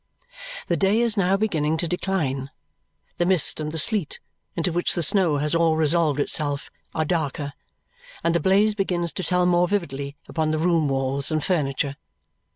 [0.65, 2.49] The day is now beginning to decline.
[3.17, 4.19] The mist and the sleet
[4.55, 7.53] into which the snow has all resolved itself are darker,
[8.23, 11.97] and the blaze begins to tell more vividly upon the room walls and furniture.